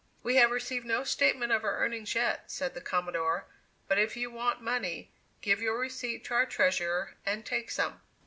[0.23, 3.45] "We have received no statement of her earnings yet," said the Commodore,
[3.87, 8.01] "but if you want money, give your receipt to our treasurer, and take some."